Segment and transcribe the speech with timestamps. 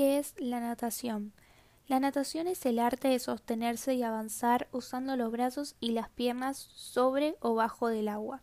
[0.00, 1.34] ¿Qué es la natación?
[1.86, 6.56] La natación es el arte de sostenerse y avanzar usando los brazos y las piernas
[6.74, 8.40] sobre o bajo del agua.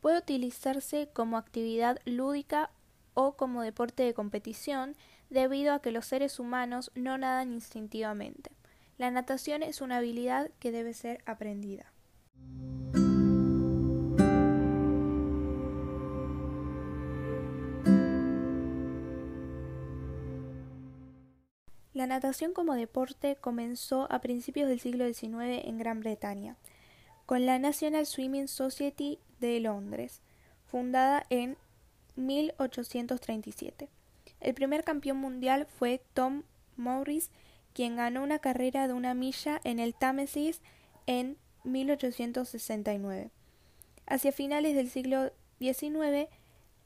[0.00, 2.70] Puede utilizarse como actividad lúdica
[3.14, 4.96] o como deporte de competición
[5.30, 8.50] debido a que los seres humanos no nadan instintivamente.
[8.96, 11.92] La natación es una habilidad que debe ser aprendida.
[21.98, 26.54] La natación como deporte comenzó a principios del siglo XIX en Gran Bretaña,
[27.26, 30.20] con la National Swimming Society de Londres,
[30.64, 31.56] fundada en
[32.14, 33.88] 1837.
[34.38, 36.44] El primer campeón mundial fue Tom
[36.76, 37.30] Morris,
[37.72, 40.60] quien ganó una carrera de una milla en el Támesis
[41.06, 43.32] en 1869.
[44.06, 46.28] Hacia finales del siglo XIX,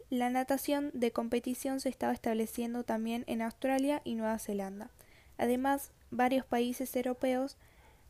[0.08, 4.90] la natación de competición se estaba estableciendo también en Australia y Nueva Zelanda.
[5.38, 7.56] Además, varios países europeos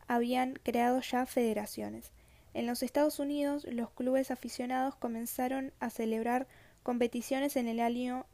[0.08, 2.12] habían creado ya federaciones.
[2.54, 6.46] En los Estados Unidos, los clubes aficionados comenzaron a celebrar
[6.82, 8.26] competiciones en el año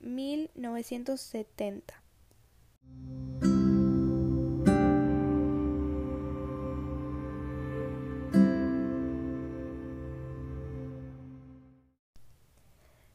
[0.00, 2.02] 1970.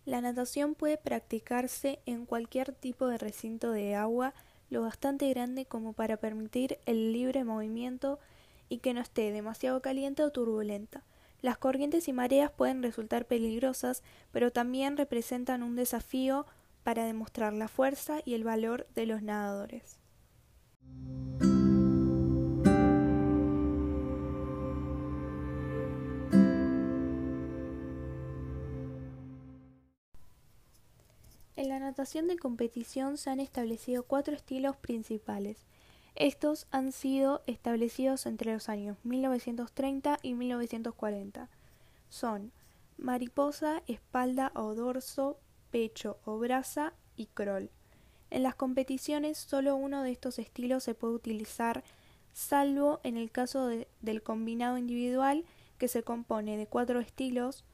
[0.05, 4.33] La natación puede practicarse en cualquier tipo de recinto de agua
[4.70, 8.20] lo bastante grande como para permitir el libre movimiento
[8.70, 11.03] y que no esté demasiado caliente o turbulenta.
[11.42, 16.45] Las corrientes y mareas pueden resultar peligrosas, pero también representan un desafío
[16.84, 19.97] para demostrar la fuerza y el valor de los nadadores.
[31.59, 35.66] En la natación de competición se han establecido cuatro estilos principales.
[36.16, 41.50] Estos han sido establecidos entre los años 1930 y 1940.
[42.08, 42.53] Son
[42.97, 45.38] mariposa, espalda o dorso,
[45.70, 47.70] pecho o brasa y crawl.
[48.30, 51.84] En las competiciones solo uno de estos estilos se puede utilizar,
[52.31, 55.44] salvo en el caso del combinado individual
[55.78, 57.66] que se compone de cuatro estilos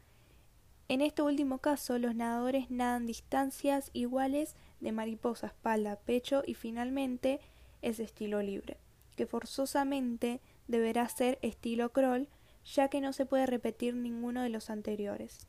[0.88, 7.40] en este último caso, los nadadores nadan distancias iguales de mariposa, espalda, pecho y finalmente
[7.82, 8.78] es estilo libre,
[9.16, 12.28] que forzosamente deberá ser estilo crawl,
[12.66, 15.48] ya que no se puede repetir ninguno de los anteriores.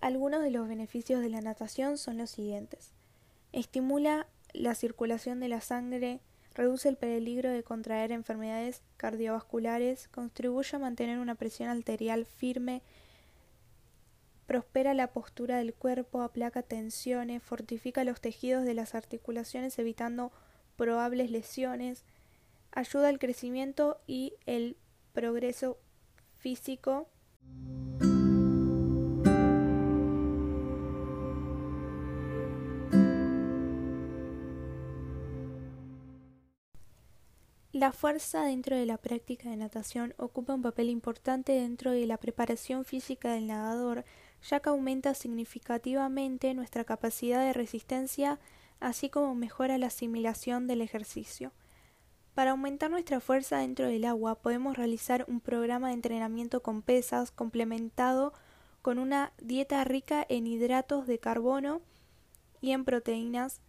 [0.00, 2.92] Algunos de los beneficios de la natación son los siguientes.
[3.52, 6.20] Estimula la circulación de la sangre,
[6.54, 12.82] reduce el peligro de contraer enfermedades cardiovasculares, contribuye a mantener una presión arterial firme,
[14.46, 20.32] prospera la postura del cuerpo, aplaca tensiones, fortifica los tejidos de las articulaciones evitando
[20.76, 22.04] probables lesiones,
[22.70, 24.76] ayuda al crecimiento y el
[25.12, 25.78] progreso
[26.34, 27.08] físico.
[37.82, 42.16] La fuerza dentro de la práctica de natación ocupa un papel importante dentro de la
[42.16, 44.04] preparación física del nadador,
[44.48, 48.38] ya que aumenta significativamente nuestra capacidad de resistencia,
[48.78, 51.50] así como mejora la asimilación del ejercicio.
[52.34, 57.32] Para aumentar nuestra fuerza dentro del agua podemos realizar un programa de entrenamiento con pesas
[57.32, 58.32] complementado
[58.80, 61.80] con una dieta rica en hidratos de carbono
[62.60, 63.60] y en proteínas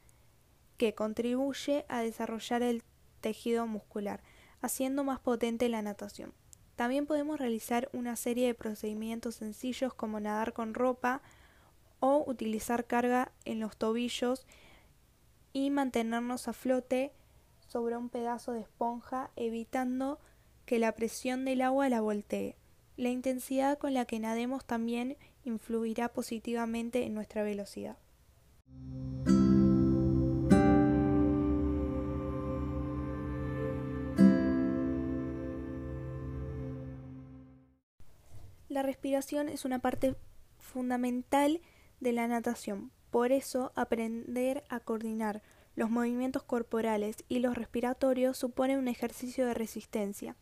[0.78, 2.84] que contribuye a desarrollar el
[3.24, 4.22] tejido muscular,
[4.62, 6.34] haciendo más potente la natación.
[6.76, 11.22] También podemos realizar una serie de procedimientos sencillos como nadar con ropa
[12.00, 14.46] o utilizar carga en los tobillos
[15.54, 17.14] y mantenernos a flote
[17.68, 20.20] sobre un pedazo de esponja evitando
[20.66, 22.58] que la presión del agua la voltee.
[22.98, 27.98] La intensidad con la que nademos también influirá positivamente en nuestra velocidad.
[38.84, 40.14] La respiración es una parte
[40.58, 41.62] fundamental
[42.02, 42.92] de la natación.
[43.12, 45.42] Por eso, aprender a coordinar
[45.78, 50.36] los movimientos corporales y los respiratorios supone un ejercicio de resistencia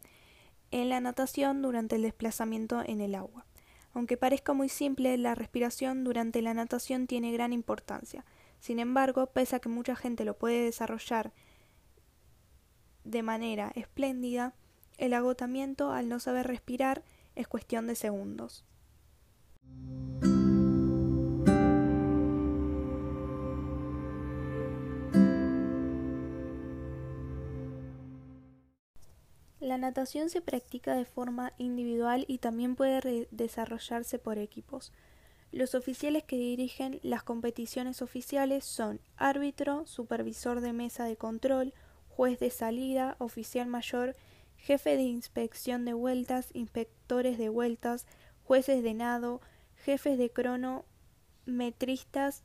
[0.71, 3.45] en la natación durante el desplazamiento en el agua.
[3.93, 8.25] Aunque parezca muy simple, la respiración durante la natación tiene gran importancia.
[8.59, 11.31] Sin embargo, pese a que mucha gente lo puede desarrollar
[13.03, 14.55] de manera espléndida,
[14.97, 17.03] El agotamiento, al no saber respirar,
[17.36, 18.66] es cuestión de segundos.
[29.60, 34.92] La natación se practica de forma individual y también puede desarrollarse por equipos.
[35.51, 41.74] Los oficiales que dirigen las competiciones oficiales son árbitro, supervisor de mesa de control,
[42.10, 44.16] juez de salida, oficial mayor,
[44.61, 48.05] jefe de inspección de vueltas, inspectores de vueltas,
[48.43, 49.41] jueces de nado,
[49.75, 52.43] jefes de cronometristas,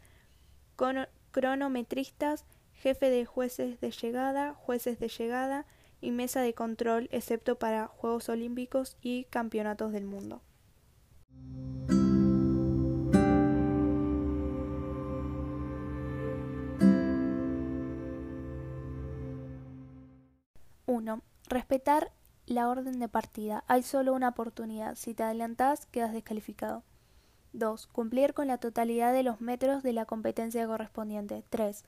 [1.30, 5.66] cronometristas, jefe de jueces de llegada, jueces de llegada,
[6.00, 10.42] y mesa de control excepto para Juegos Olímpicos y Campeonatos del Mundo.
[20.86, 21.22] Uno.
[21.48, 22.10] Respetar
[22.46, 23.64] la orden de partida.
[23.66, 24.94] Hay solo una oportunidad.
[24.96, 26.82] Si te adelantás, quedas descalificado.
[27.52, 27.86] 2.
[27.86, 31.44] Cumplir con la totalidad de los metros de la competencia correspondiente.
[31.50, 31.84] 3.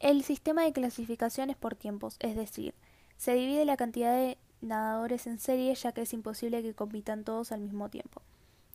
[0.00, 2.74] El sistema de clasificación es por tiempos, es decir,
[3.16, 7.52] se divide la cantidad de nadadores en serie ya que es imposible que compitan todos
[7.52, 8.20] al mismo tiempo.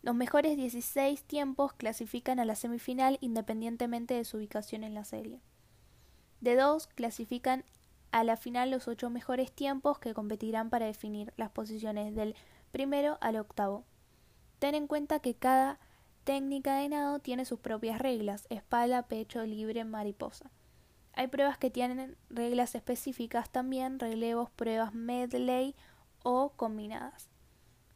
[0.02, 5.40] Los mejores 16 tiempos clasifican a la semifinal independientemente de su ubicación en la serie.
[6.40, 7.64] De dos clasifican
[8.10, 12.34] a la final los ocho mejores tiempos que competirán para definir las posiciones del
[12.70, 13.84] primero al octavo.
[14.58, 15.78] Ten en cuenta que cada
[16.24, 20.50] técnica de nado tiene sus propias reglas, espalda, pecho, libre, mariposa.
[21.14, 25.74] Hay pruebas que tienen reglas específicas también, relevos, pruebas medley
[26.22, 27.28] o combinadas.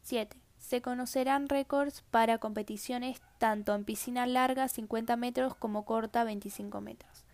[0.01, 0.37] 7.
[0.57, 7.25] Se conocerán récords para competiciones tanto en piscina larga 50 metros como corta 25 metros.